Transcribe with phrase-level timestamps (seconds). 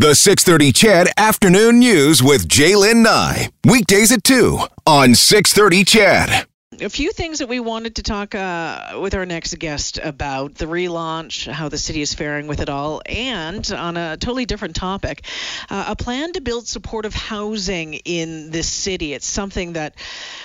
[0.00, 3.50] The 630 CHED Afternoon News with Jaylen Nye.
[3.66, 6.46] Weekdays at 2 on 630 CHED.
[6.80, 10.64] A few things that we wanted to talk uh, with our next guest about the
[10.64, 15.26] relaunch, how the city is faring with it all, and on a totally different topic,
[15.68, 19.12] uh, a plan to build supportive housing in this city.
[19.12, 19.96] It's something that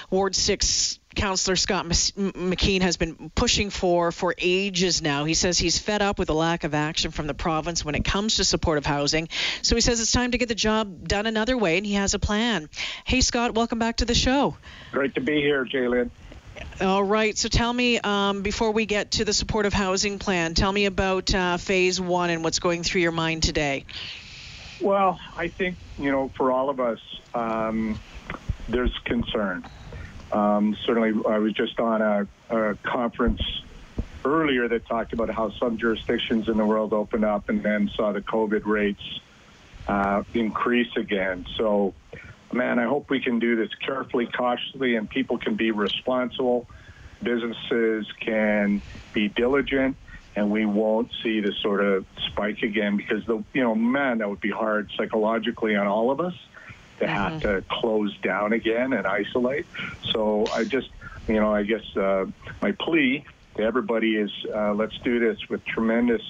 [0.10, 5.26] Ward 6 Councillor Scott McKeen has been pushing for for ages now.
[5.26, 8.04] He says he's fed up with the lack of action from the province when it
[8.04, 9.30] comes to supportive housing.
[9.62, 12.14] So he says it's time to get the job done another way, and he has
[12.14, 12.70] a plan.
[13.04, 14.58] Hey, Scott, welcome back to the show.
[14.92, 16.10] Great to be here, Jalen.
[16.82, 17.38] All right.
[17.38, 21.34] So tell me, um, before we get to the supportive housing plan, tell me about
[21.34, 23.86] uh, phase one and what's going through your mind today.
[24.82, 27.00] Well, I think, you know, for all of us,
[27.34, 28.00] um,
[28.68, 29.66] there's concern.
[30.36, 33.42] Um, certainly, I was just on a, a, conference
[34.26, 38.12] earlier that talked about how some jurisdictions in the world opened up and then saw
[38.12, 39.22] the COVID rates
[39.88, 41.46] uh, increase again.
[41.56, 41.94] So,
[42.52, 46.68] man, I hope we can do this carefully, cautiously, and people can be responsible.
[47.24, 48.82] Businesses can
[49.14, 49.96] be diligent,
[50.36, 54.30] and we won't see this sort of spike again because the you know, man, that
[54.30, 56.36] would be hard psychologically on all of us
[57.00, 57.14] to mm-hmm.
[57.14, 59.66] have to close down again and isolate.
[60.12, 60.90] So I just,
[61.28, 62.26] you know, I guess uh,
[62.62, 66.22] my plea to everybody is uh, let's do this with tremendous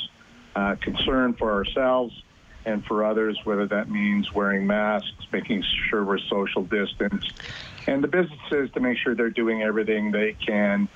[0.55, 2.23] uh, concern for ourselves
[2.66, 7.30] and for others, whether that means wearing masks, making sure we're social distance,
[7.88, 10.88] and the businesses to make sure they're doing everything they can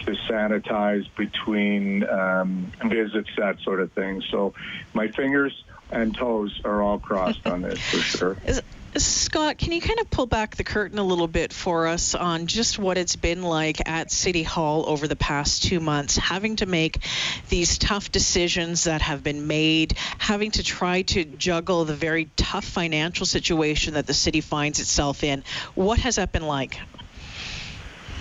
[0.00, 4.22] to sanitize between um, visits, that sort of thing.
[4.30, 4.54] So
[4.94, 8.36] my fingers and toes are all crossed on this for sure.
[8.96, 12.48] Scott, can you kind of pull back the curtain a little bit for us on
[12.48, 16.66] just what it's been like at City Hall over the past two months, having to
[16.66, 16.98] make
[17.48, 22.64] these tough decisions that have been made, having to try to juggle the very tough
[22.64, 25.44] financial situation that the city finds itself in?
[25.76, 26.80] What has that been like?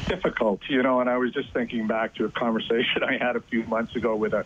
[0.07, 3.41] Difficult, you know, and I was just thinking back to a conversation I had a
[3.41, 4.45] few months ago with a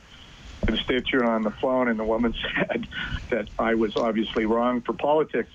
[0.66, 2.88] constituent on the phone, and the woman said
[3.30, 5.52] that I was obviously wrong for politics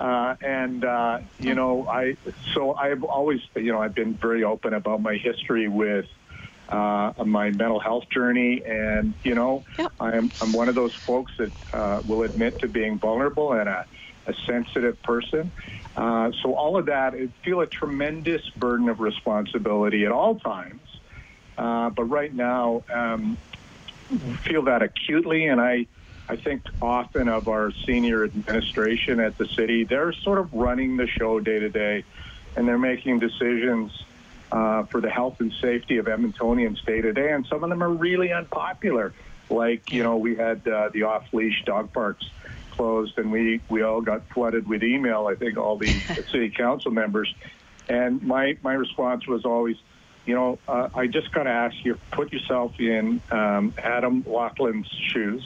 [0.00, 2.16] uh, and uh, you know, I
[2.54, 6.06] so I've always you know I've been very open about my history with
[6.68, 9.92] uh, my mental health journey, and you know, yep.
[9.98, 13.86] I'm I'm one of those folks that uh, will admit to being vulnerable and a,
[14.26, 15.50] a sensitive person.
[15.96, 20.80] Uh, so all of that, I feel a tremendous burden of responsibility at all times.
[21.56, 23.36] Uh, but right now, um,
[24.44, 25.86] feel that acutely, and I
[26.28, 31.06] I think often of our senior administration at the city, they're sort of running the
[31.06, 32.04] show day to day,
[32.54, 33.92] and they're making decisions
[34.52, 37.82] uh, for the health and safety of Edmontonians day to day, and some of them
[37.82, 39.14] are really unpopular.
[39.48, 42.28] Like you know, we had uh, the off-leash dog parks
[42.72, 45.26] closed, and we we all got flooded with email.
[45.26, 46.00] I think all the
[46.30, 47.34] city council members,
[47.88, 49.76] and my my response was always
[50.28, 54.86] you know, uh, I just got to ask you, put yourself in um, Adam Laughlin's
[55.14, 55.42] shoes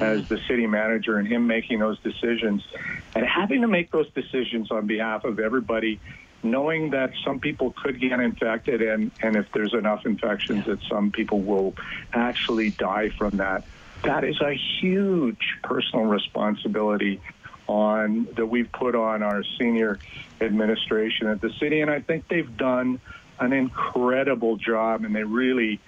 [0.00, 2.66] as the city manager and him making those decisions
[3.14, 6.00] and having to make those decisions on behalf of everybody,
[6.42, 11.12] knowing that some people could get infected and, and if there's enough infections that some
[11.12, 11.72] people will
[12.12, 13.62] actually die from that.
[14.02, 17.20] That is a huge personal responsibility
[17.68, 20.00] on that we've put on our senior
[20.40, 23.00] administration at the city, and I think they've done
[23.40, 25.80] an incredible job, and they really,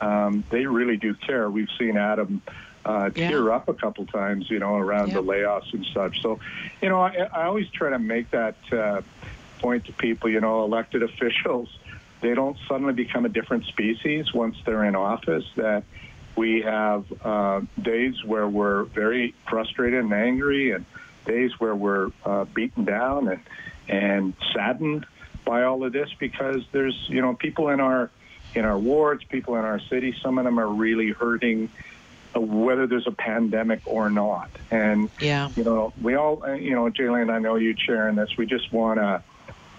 [0.00, 1.50] um, they really do care.
[1.50, 2.42] We've seen Adam
[2.84, 3.56] uh, tear yeah.
[3.56, 5.14] up a couple times, you know, around yeah.
[5.14, 6.20] the layoffs and such.
[6.22, 6.40] So,
[6.80, 9.02] you know, I, I always try to make that uh,
[9.58, 10.30] point to people.
[10.30, 11.68] You know, elected officials,
[12.20, 15.44] they don't suddenly become a different species once they're in office.
[15.56, 15.84] That
[16.36, 20.84] we have uh, days where we're very frustrated and angry, and
[21.24, 23.40] days where we're uh, beaten down and
[23.88, 25.06] and saddened
[25.44, 28.10] by all of this because there's you know people in our
[28.54, 30.14] in our wards, people in our city.
[30.22, 31.70] Some of them are really hurting,
[32.34, 34.50] uh, whether there's a pandemic or not.
[34.70, 38.36] And yeah, you know, we all, uh, you know, Jalen, I know you sharing this.
[38.36, 39.22] We just want to.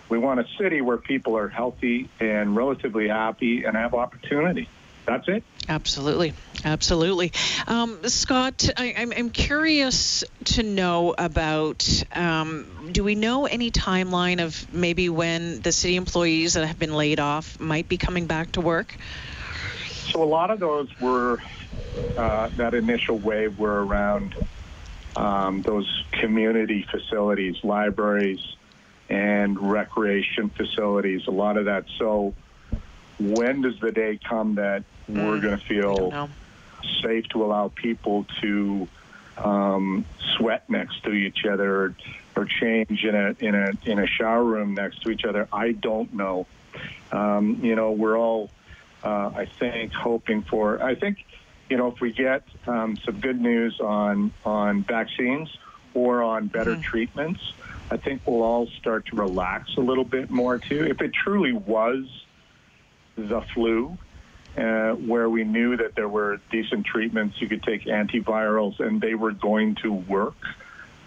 [0.09, 4.69] We want a city where people are healthy and relatively happy and have opportunity.
[5.05, 5.43] That's it.
[5.67, 6.33] Absolutely.
[6.65, 7.31] Absolutely.
[7.67, 14.73] Um, Scott, I, am curious to know about um, do we know any timeline of
[14.73, 18.61] maybe when the city employees that have been laid off might be coming back to
[18.61, 18.95] work?
[20.11, 21.39] So, a lot of those were,
[22.17, 24.35] uh, that initial wave were around
[25.17, 28.39] um, those community facilities, libraries,
[29.09, 31.85] and recreation facilities, a lot of that.
[31.97, 32.33] So,
[33.31, 36.29] when does the day come that mm, we're going to feel
[37.01, 38.87] safe to allow people to
[39.37, 40.05] um,
[40.35, 41.95] sweat next to each other or,
[42.35, 45.47] or change in a in a in a shower room next to each other.
[45.51, 46.45] I don't know.
[47.11, 48.49] Um, you know, we're all,
[49.03, 50.81] uh, I think, hoping for.
[50.81, 51.23] I think,
[51.69, 55.55] you know, if we get um, some good news on on vaccines
[55.93, 56.81] or on better mm-hmm.
[56.81, 57.53] treatments,
[57.91, 60.85] I think we'll all start to relax a little bit more too.
[60.85, 62.22] If it truly was
[63.15, 63.97] the flu,
[64.57, 69.15] uh, where we knew that there were decent treatments, you could take antivirals, and they
[69.15, 70.35] were going to work,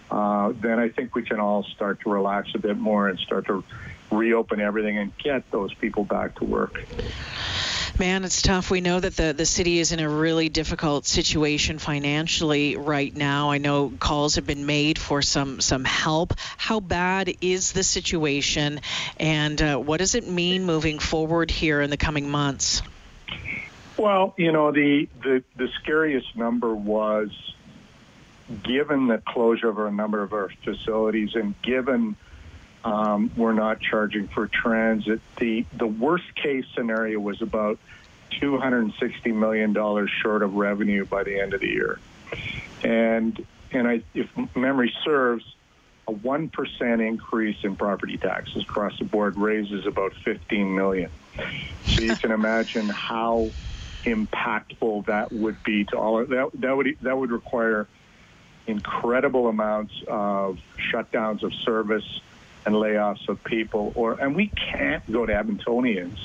[0.09, 3.47] uh, then I think we can all start to relax a bit more and start
[3.47, 3.63] to
[4.11, 6.83] reopen everything and get those people back to work.
[7.99, 8.69] Man, it's tough.
[8.69, 13.49] We know that the, the city is in a really difficult situation financially right now.
[13.49, 16.33] I know calls have been made for some, some help.
[16.57, 18.81] How bad is the situation,
[19.19, 22.83] and uh, what does it mean moving forward here in the coming months?
[23.97, 27.29] Well, you know, the, the, the scariest number was
[28.63, 32.15] given the closure of a number of our facilities and given
[32.83, 37.79] um, we're not charging for transit, the, the worst case scenario was about
[38.41, 39.73] $260 million
[40.21, 41.99] short of revenue by the end of the year.
[42.83, 45.43] And, and I, if memory serves,
[46.07, 51.11] a 1% increase in property taxes across the board raises about 15 million.
[51.87, 53.51] So you can imagine how
[54.05, 56.49] impactful that would be to all of that.
[56.53, 57.87] That would that would require
[58.67, 60.59] incredible amounts of
[60.91, 62.21] shutdowns of service
[62.67, 63.93] and layoffs of people.
[63.95, 66.19] Or and we can't go to Edmontonians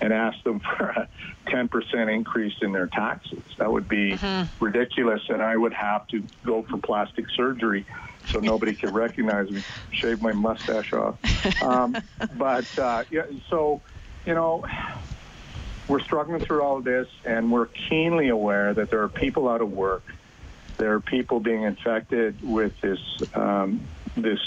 [0.00, 1.08] and ask them for a
[1.46, 3.42] 10% increase in their taxes.
[3.58, 4.64] That would be mm-hmm.
[4.64, 7.86] ridiculous, and I would have to go for plastic surgery
[8.30, 11.62] so nobody could recognize me, shave my mustache off.
[11.62, 11.96] Um,
[12.36, 13.82] but uh, yeah, so
[14.26, 14.64] you know
[15.86, 19.60] we're struggling through all of this, and we're keenly aware that there are people out
[19.60, 20.02] of work.
[20.78, 22.98] There are people being infected with this
[23.34, 23.82] um,
[24.16, 24.40] this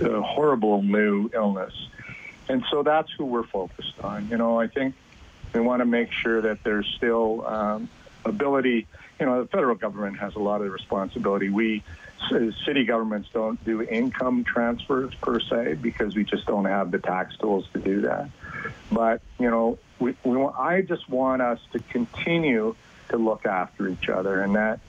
[0.00, 1.74] uh, horrible new illness,
[2.48, 4.28] and so that's who we're focused on.
[4.28, 4.94] You know, I think
[5.54, 7.88] we want to make sure that there's still um,
[8.24, 8.86] ability.
[9.18, 11.48] You know, the federal government has a lot of responsibility.
[11.48, 11.82] We
[12.64, 17.36] city governments don't do income transfers per se because we just don't have the tax
[17.38, 18.28] tools to do that.
[18.92, 22.74] But you know, we, we want, I just want us to continue
[23.08, 24.80] to look after each other, and that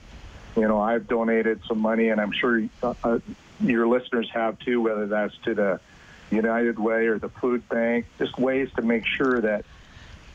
[0.56, 3.18] you know I've donated some money, and I'm sure uh, uh,
[3.62, 5.80] your listeners have too, whether that's to the
[6.30, 9.64] United Way or the food bank, just ways to make sure that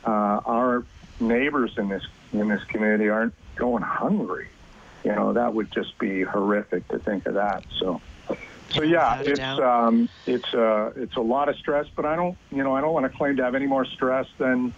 [0.05, 0.85] uh, our
[1.19, 2.03] neighbors in this
[2.33, 4.49] in this community aren't going hungry.
[5.03, 7.65] You know, that would just be horrific to think of that.
[7.79, 8.01] So.
[8.69, 12.63] So yeah, it's um, it's uh, it's a lot of stress, but I don't you
[12.63, 14.73] know I don't want to claim to have any more stress than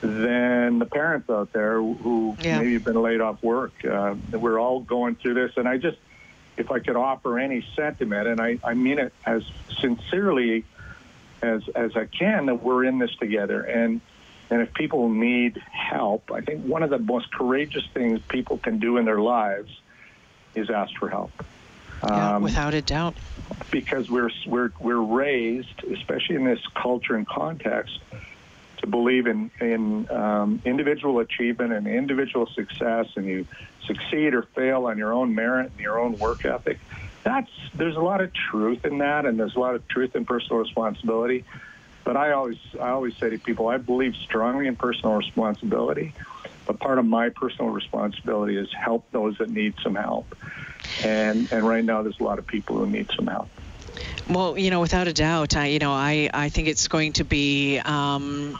[0.00, 2.58] than the parents out there who yeah.
[2.58, 3.72] maybe have been laid off work.
[3.84, 5.98] Uh, we're all going through this, and I just
[6.60, 9.42] if I could offer any sentiment, and I, I mean it as
[9.80, 10.64] sincerely
[11.42, 14.00] as as I can, that we're in this together, and
[14.50, 18.78] and if people need help, I think one of the most courageous things people can
[18.78, 19.70] do in their lives
[20.54, 21.32] is ask for help.
[22.02, 23.16] Yeah, um, without a doubt.
[23.70, 27.98] Because we're we're we're raised, especially in this culture and context,
[28.78, 33.46] to believe in in um, individual achievement and individual success, and you
[33.90, 36.78] succeed or fail on your own merit and your own work ethic.
[37.24, 40.24] That's there's a lot of truth in that, and there's a lot of truth in
[40.24, 41.44] personal responsibility.
[42.04, 46.14] But I always I always say to people, I believe strongly in personal responsibility.
[46.66, 50.34] But part of my personal responsibility is help those that need some help.
[51.04, 53.48] And and right now there's a lot of people who need some help.
[54.28, 57.24] Well, you know, without a doubt, I, you know, I, I think it's going to
[57.24, 58.58] be um,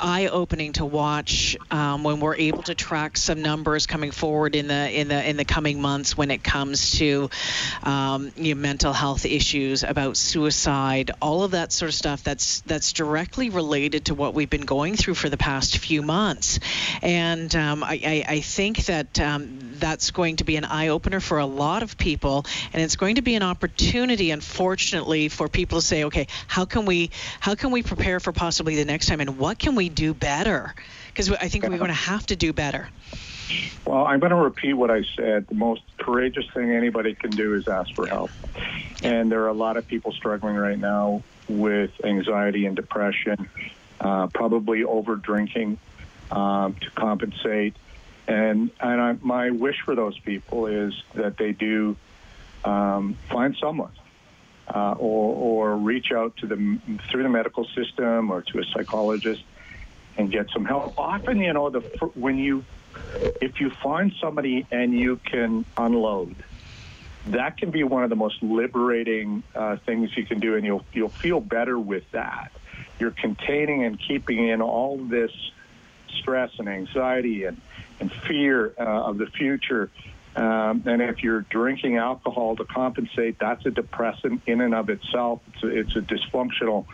[0.00, 4.68] eye opening to watch um, when we're able to track some numbers coming forward in
[4.68, 7.30] the in the in the coming months when it comes to
[7.82, 12.60] um, you know, mental health issues about suicide all of that sort of stuff that's
[12.62, 16.58] that's directly related to what we've been going through for the past few months.
[17.02, 21.20] And um, I, I, I, think that um, that's going to be an eye opener
[21.20, 22.44] for a lot of people.
[22.72, 26.86] And it's going to be an opportunity unfortunately for people to say okay how can
[26.86, 29.20] we how can we prepare for possibly the next time?
[29.20, 30.72] And what can we do better?
[31.08, 32.88] Because I think we're going to have to do better.
[33.84, 35.48] Well, I'm going to repeat what I said.
[35.48, 38.30] The most courageous thing anybody can do is ask for help.
[39.02, 43.48] And there are a lot of people struggling right now with anxiety and depression,
[44.00, 45.78] uh, probably over drinking
[46.30, 47.74] um, to compensate.
[48.28, 51.96] And and I, my wish for those people is that they do
[52.64, 53.90] um, find someone
[54.68, 59.42] uh, or, or reach out to them through the medical system or to a psychologist
[60.16, 60.94] and get some help.
[60.98, 61.80] Often, you know, the
[62.14, 62.64] when you
[63.40, 66.36] if you find somebody and you can unload,
[67.26, 70.84] that can be one of the most liberating uh, things you can do, and you'll
[70.92, 72.52] you'll feel better with that.
[72.98, 75.32] You're containing and keeping in all this
[76.20, 77.60] stress and anxiety and
[78.00, 79.90] and fear uh, of the future.
[80.34, 85.40] Um, and if you're drinking alcohol to compensate, that's a depressant in and of itself.
[85.54, 86.86] It's a, it's a dysfunctional.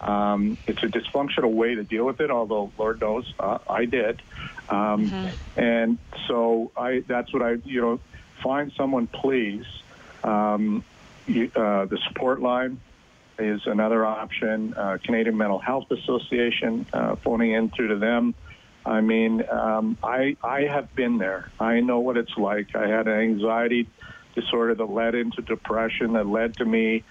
[0.00, 2.30] Um, it's a dysfunctional way to deal with it.
[2.30, 4.22] Although Lord knows uh, I did,
[4.68, 5.60] um, mm-hmm.
[5.60, 5.98] and
[6.28, 7.02] so I.
[7.06, 7.52] That's what I.
[7.64, 8.00] You know,
[8.42, 9.64] find someone, please.
[10.22, 10.84] Um,
[11.26, 12.80] you, uh, the support line
[13.38, 14.74] is another option.
[14.74, 18.34] Uh, Canadian Mental Health Association, uh, phoning in through to them.
[18.86, 21.50] I mean, um, I I have been there.
[21.58, 22.76] I know what it's like.
[22.76, 23.88] I had an anxiety
[24.34, 27.04] disorder that led into depression, that led to me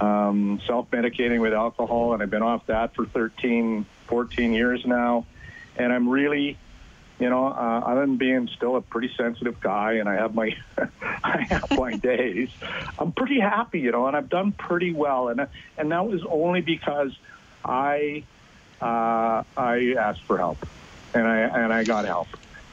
[0.00, 5.26] um, self-medicating with alcohol, and I've been off that for 13, 14 years now.
[5.76, 6.56] And I'm really,
[7.18, 10.56] you know, uh, other than being still a pretty sensitive guy, and I have my
[11.24, 12.48] I have my days,
[12.98, 16.62] I'm pretty happy, you know, and I've done pretty well, and and that was only
[16.62, 17.12] because
[17.64, 18.24] I
[18.80, 20.64] uh, I asked for help
[21.18, 22.28] and I and I got help,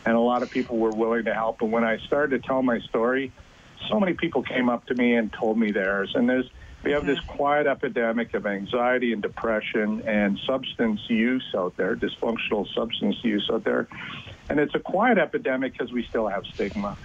[0.06, 1.62] and a lot of people were willing to help.
[1.62, 3.32] And when I started to tell my story,
[3.90, 6.12] so many people came up to me and told me theirs.
[6.16, 6.50] And there's
[6.84, 12.72] we have this quiet epidemic of anxiety and depression and substance use out there, dysfunctional
[12.76, 13.88] substance use out there,
[14.50, 16.96] and it's a quiet epidemic because we still have stigma,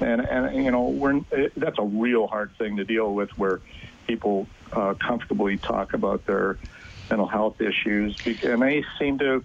[0.00, 1.20] and and you know we're
[1.56, 3.60] that's a real hard thing to deal with where
[4.06, 6.58] people uh, comfortably talk about their
[7.10, 9.44] mental health issues, and they seem to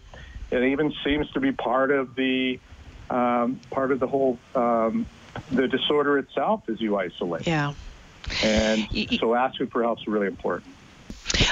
[0.51, 2.60] it even seems to be part of the
[3.10, 5.06] um, part of the whole um,
[5.51, 7.48] the disorder itself as you isolate.
[7.48, 7.74] Yeah.
[8.44, 8.88] And
[9.20, 10.75] so asking for help is really important.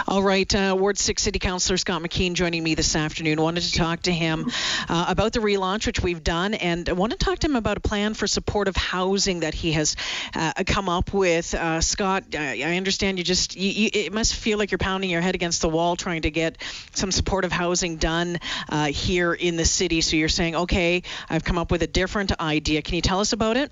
[0.05, 3.41] All right, uh, Ward 6 City Councillor Scott McKeen joining me this afternoon.
[3.41, 4.51] Wanted to talk to him
[4.89, 7.77] uh, about the relaunch, which we've done, and I want to talk to him about
[7.77, 9.95] a plan for supportive housing that he has
[10.35, 11.53] uh, come up with.
[11.55, 15.09] Uh, Scott, I, I, understand you just, you, you, it must feel like you're pounding
[15.09, 16.57] your head against the wall trying to get
[16.93, 18.39] some supportive housing done
[18.69, 20.01] uh, here in the city.
[20.01, 22.81] So you're saying, okay, I've come up with a different idea.
[22.81, 23.71] Can you tell us about it?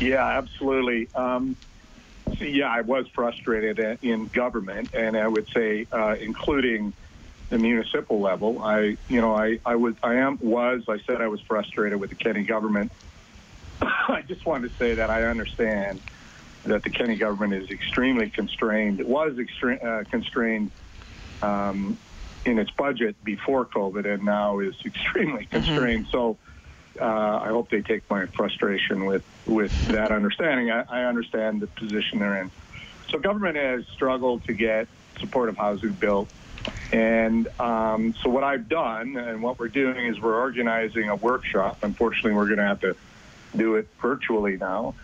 [0.00, 1.08] Yeah, absolutely.
[1.14, 1.56] Um,
[2.40, 6.92] yeah, I was frustrated in government, and I would say, uh, including
[7.50, 8.62] the municipal level.
[8.62, 12.10] I, you know, I, I was, I am, was, I said I was frustrated with
[12.10, 12.90] the Kenney government.
[13.82, 16.00] I just wanted to say that I understand
[16.64, 19.00] that the Kenney government is extremely constrained.
[19.00, 20.70] It was extreme, uh, constrained
[21.42, 21.98] um,
[22.46, 25.56] in its budget before COVID, and now is extremely mm-hmm.
[25.56, 26.06] constrained.
[26.06, 26.12] Mm-hmm.
[26.12, 26.38] So
[27.00, 27.04] uh,
[27.42, 30.70] I hope they take my frustration with with that understanding.
[30.70, 32.50] I, I understand the position they're in.
[33.10, 34.88] So government has struggled to get
[35.20, 36.28] supportive housing built.
[36.92, 41.78] And um, so what I've done and what we're doing is we're organizing a workshop.
[41.82, 42.96] Unfortunately, we're going to have to
[43.56, 44.94] do it virtually now.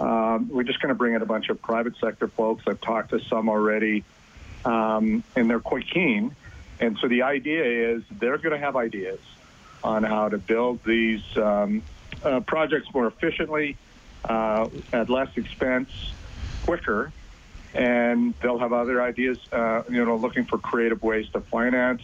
[0.00, 2.64] Um, we're just going to bring in a bunch of private sector folks.
[2.66, 4.04] I've talked to some already,
[4.64, 6.34] um, and they're quite keen.
[6.80, 9.18] And so the idea is they're going to have ideas
[9.82, 11.82] on how to build these um,
[12.22, 13.76] uh, projects more efficiently,
[14.24, 15.88] uh, at less expense,
[16.64, 17.12] quicker,
[17.74, 19.38] and they'll have other ideas.
[19.52, 22.02] Uh, you know, looking for creative ways to finance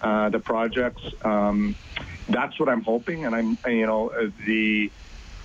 [0.00, 1.02] uh, the projects.
[1.22, 1.76] Um,
[2.28, 4.12] that's what I'm hoping, and I'm you know
[4.46, 4.90] the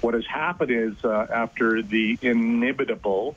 [0.01, 3.35] what has happened is uh, after the inimitable.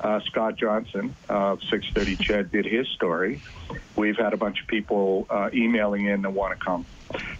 [0.00, 3.40] Uh, Scott Johnson of 630 CHED did his story.
[3.96, 6.84] We've had a bunch of people uh, emailing in that want to come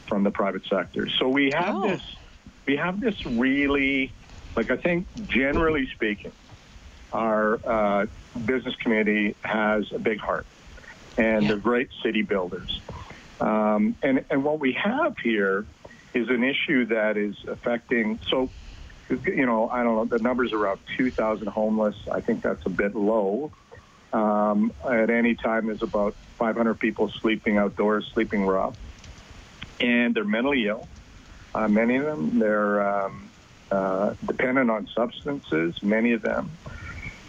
[0.08, 1.08] from the private sector.
[1.08, 1.88] So we have oh.
[1.88, 2.02] this,
[2.64, 4.12] we have this really,
[4.56, 6.32] like I think generally speaking,
[7.12, 8.06] our uh,
[8.44, 10.46] business community has a big heart,
[11.18, 11.48] and yeah.
[11.48, 12.80] they're great city builders.
[13.40, 15.66] Um, and and what we have here
[16.14, 18.18] is an issue that is affecting.
[18.28, 18.50] So,
[19.08, 20.04] you know, I don't know.
[20.04, 21.96] The numbers are around 2,000 homeless.
[22.10, 23.52] I think that's a bit low.
[24.12, 28.74] Um, at any time, there's about 500 people sleeping outdoors, sleeping rough
[29.80, 30.88] and they're mentally ill.
[31.54, 33.30] Uh, many of them, they're um,
[33.70, 35.82] uh, dependent on substances.
[35.82, 36.50] Many of them,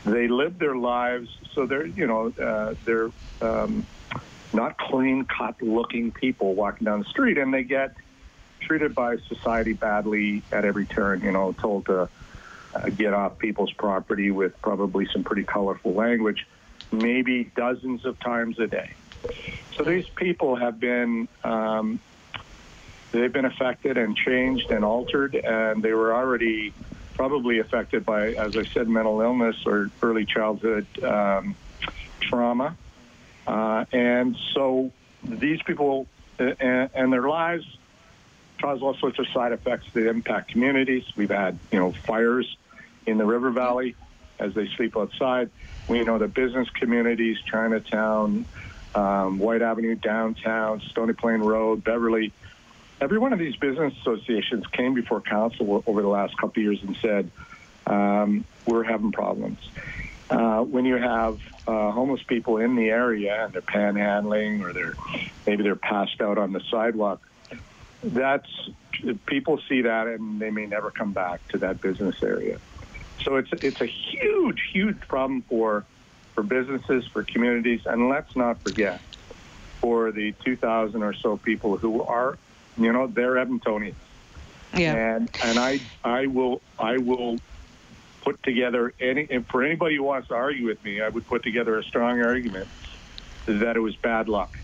[0.06, 3.86] they live their lives so they're you know uh, they're um,
[4.54, 7.96] not clean cut looking people walking down the street, and they get
[8.60, 11.22] treated by society badly at every turn.
[11.22, 12.10] You know, told to
[12.74, 16.48] uh, get off people's property with probably some pretty colorful language,
[16.92, 18.94] maybe dozens of times a day.
[19.76, 22.00] So these people have been um,
[23.12, 26.74] they've been affected and changed and altered, and they were already
[27.16, 31.56] probably affected by, as I said, mental illness or early childhood um,
[32.20, 32.78] trauma.
[33.48, 34.92] Uh, and so
[35.24, 36.06] these people
[36.40, 37.66] uh, and, and, their lives
[38.60, 41.04] cause all sorts of side effects that impact communities.
[41.16, 42.58] We've had, you know, fires
[43.06, 43.96] in the River Valley
[44.40, 45.50] as they sleep outside.
[45.88, 48.46] We know the business communities, Chinatown,
[48.94, 52.34] um, Whyte Avenue downtown, Stony Plain Road, Beverly.
[53.00, 56.80] Every one of these business associations came before council over the last couple of years
[56.84, 57.32] and said,
[57.86, 59.60] um, we're having problems.
[60.30, 64.96] Uh, when you have uh, homeless people in the area and they're panhandling or they're
[65.46, 67.22] maybe they're passed out on the sidewalk,
[68.04, 68.48] that's
[69.26, 72.60] people see that and they may never come back to that business area.
[73.24, 75.86] So it's it's a huge, huge problem for
[76.34, 79.02] for businesses, for communities, and let's not forget
[79.82, 82.38] for the 2,000 or so people who are,
[82.78, 83.96] you know, they're Edmontonians.
[84.74, 84.94] Yeah.
[84.94, 87.40] And and I I will I will
[88.22, 91.44] put together any and for anybody who wants to argue with me, I would put
[91.44, 92.68] together a strong argument
[93.46, 94.58] that it was bad luck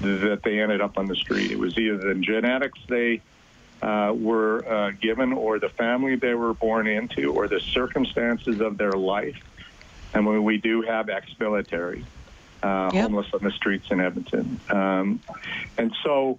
[0.00, 1.50] that they ended up on the street.
[1.50, 3.20] It was either the genetics they
[3.82, 8.78] uh, were uh, given, or the family they were born into, or the circumstances of
[8.78, 9.38] their life.
[10.12, 12.04] And when we do have ex-military
[12.62, 13.02] uh, Yep.
[13.04, 15.20] homeless on the streets in Edmonton, um,
[15.78, 16.38] and so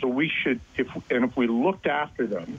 [0.00, 2.58] so we should if and if we looked after them.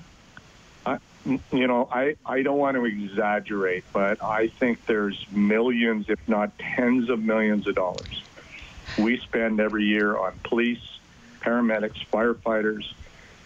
[0.86, 6.20] I, you know, I, I don't want to exaggerate, but I think there's millions, if
[6.28, 8.22] not tens of millions of dollars
[8.98, 10.82] we spend every year on police,
[11.42, 12.86] paramedics, firefighters,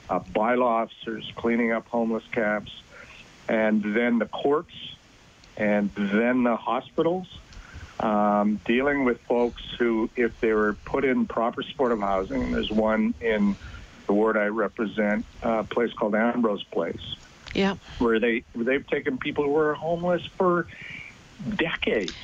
[0.10, 2.72] uh, bylaw officers cleaning up homeless camps,
[3.48, 4.74] and then the courts,
[5.58, 7.27] and then the hospitals,
[8.00, 13.13] um, dealing with folks who, if they were put in proper supportive housing, there's one
[13.22, 13.56] in
[14.06, 17.16] the ward I represent, a place called Ambrose Place,
[17.54, 17.75] Yeah.
[17.98, 20.68] where they they've taken people who were homeless for
[21.56, 22.16] decades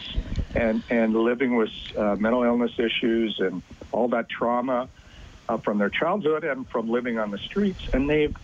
[0.56, 4.90] and and living with uh, mental illness issues and all that trauma
[5.50, 7.82] uh, from their childhood and from living on the streets.
[7.92, 8.36] And they've,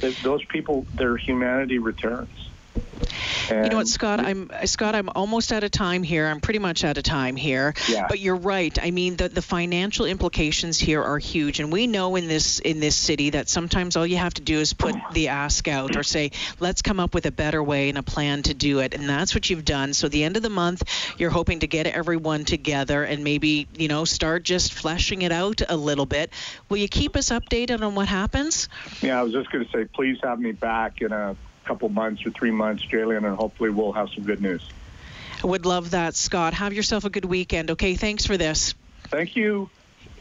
[0.00, 2.28] they've those people their humanity returns
[3.50, 4.20] You know what, Scott?
[4.20, 4.94] I'm Scott.
[4.94, 6.26] I'm almost out of time here.
[6.26, 7.74] I'm pretty much out of time here.
[7.88, 8.06] Yeah.
[8.08, 8.76] But you're right.
[8.82, 12.80] I mean, the the financial implications here are huge, and we know in this in
[12.80, 16.02] this city that sometimes all you have to do is put the ask out or
[16.02, 19.08] say, let's come up with a better way and a plan to do it, and
[19.08, 19.94] that's what you've done.
[19.94, 20.82] So the end of the month,
[21.18, 25.62] you're hoping to get everyone together and maybe you know start just fleshing it out
[25.68, 26.30] a little bit.
[26.68, 28.68] Will you keep us updated on what happens?
[29.00, 32.24] yeah i was just going to say please have me back in a couple months
[32.26, 34.62] or three months jalen and hopefully we'll have some good news
[35.42, 36.54] I would love that, Scott.
[36.54, 37.72] Have yourself a good weekend.
[37.72, 38.74] Okay, thanks for this.
[39.10, 39.68] thank you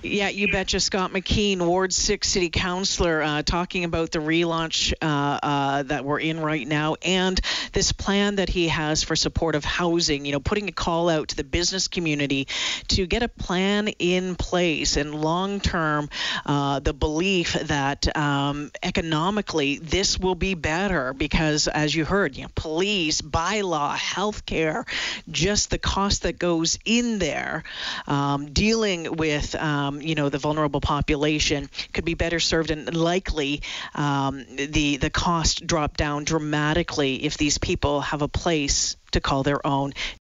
[0.05, 0.81] Yeah, you betcha.
[0.81, 5.05] Scott McKeen, Ward 6 City Councillor, uh, talking about the relaunch uh,
[5.41, 7.39] uh, that we're in right now and
[7.71, 10.25] this plan that he has for supportive housing.
[10.25, 12.49] You know, putting a call out to the business community
[12.89, 16.09] to get a plan in place and long term,
[16.45, 22.43] uh, the belief that um, economically this will be better because, as you heard, you
[22.43, 24.85] know, police, bylaw, healthcare,
[25.31, 27.63] just the cost that goes in there,
[28.05, 29.55] um, dealing with.
[29.93, 33.61] Um, you know the vulnerable population could be better served and likely
[33.95, 39.43] um, the the cost drop down dramatically if these people have a place to call
[39.43, 39.93] their own